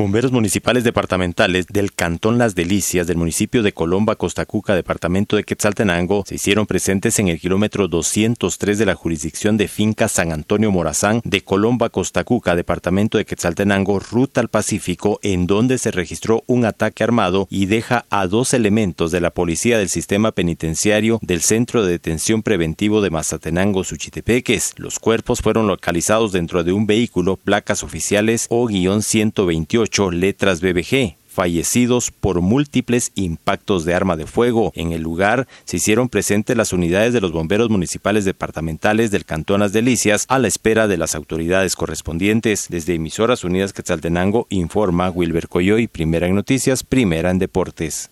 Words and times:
Bomberos 0.00 0.32
municipales 0.32 0.82
departamentales 0.82 1.66
del 1.66 1.92
Cantón 1.92 2.38
Las 2.38 2.54
Delicias 2.54 3.06
del 3.06 3.18
municipio 3.18 3.62
de 3.62 3.74
Colomba, 3.74 4.16
Costacuca, 4.16 4.74
departamento 4.74 5.36
de 5.36 5.44
Quetzaltenango, 5.44 6.24
se 6.26 6.36
hicieron 6.36 6.64
presentes 6.64 7.18
en 7.18 7.28
el 7.28 7.38
kilómetro 7.38 7.86
203 7.86 8.78
de 8.78 8.86
la 8.86 8.94
jurisdicción 8.94 9.58
de 9.58 9.68
finca 9.68 10.08
San 10.08 10.32
Antonio 10.32 10.72
Morazán 10.72 11.20
de 11.24 11.42
Colomba, 11.42 11.90
Costacuca, 11.90 12.56
departamento 12.56 13.18
de 13.18 13.26
Quetzaltenango, 13.26 14.00
ruta 14.00 14.40
al 14.40 14.48
Pacífico, 14.48 15.20
en 15.22 15.46
donde 15.46 15.76
se 15.76 15.90
registró 15.90 16.44
un 16.46 16.64
ataque 16.64 17.04
armado 17.04 17.46
y 17.50 17.66
deja 17.66 18.06
a 18.08 18.26
dos 18.26 18.54
elementos 18.54 19.10
de 19.10 19.20
la 19.20 19.32
policía 19.32 19.76
del 19.76 19.90
sistema 19.90 20.32
penitenciario 20.32 21.18
del 21.20 21.42
Centro 21.42 21.84
de 21.84 21.90
Detención 21.90 22.42
Preventivo 22.42 23.02
de 23.02 23.10
Mazatenango, 23.10 23.84
Suchitepeques. 23.84 24.72
Los 24.78 24.98
cuerpos 24.98 25.42
fueron 25.42 25.66
localizados 25.66 26.32
dentro 26.32 26.64
de 26.64 26.72
un 26.72 26.86
vehículo, 26.86 27.36
placas 27.36 27.82
oficiales 27.82 28.46
o 28.48 28.66
guion 28.66 29.02
128 29.02 29.89
letras 30.12 30.60
BBG 30.60 31.16
fallecidos 31.30 32.10
por 32.10 32.40
múltiples 32.40 33.12
impactos 33.14 33.84
de 33.84 33.94
arma 33.94 34.16
de 34.16 34.26
fuego. 34.26 34.72
En 34.74 34.92
el 34.92 35.02
lugar 35.02 35.46
se 35.64 35.76
hicieron 35.76 36.08
presentes 36.08 36.56
las 36.56 36.72
unidades 36.72 37.12
de 37.12 37.20
los 37.20 37.32
bomberos 37.32 37.70
municipales 37.70 38.24
departamentales 38.24 39.10
del 39.10 39.24
Cantón 39.24 39.60
Las 39.60 39.72
Delicias 39.72 40.26
a 40.28 40.38
la 40.38 40.48
espera 40.48 40.88
de 40.88 40.96
las 40.96 41.14
autoridades 41.14 41.76
correspondientes. 41.76 42.66
Desde 42.68 42.94
Emisoras 42.94 43.44
Unidas 43.44 43.72
Quetzaltenango 43.72 44.46
informa 44.50 45.10
Wilber 45.10 45.48
Coyoy, 45.48 45.86
primera 45.86 46.26
en 46.26 46.34
noticias, 46.34 46.82
primera 46.82 47.30
en 47.30 47.38
deportes. 47.38 48.10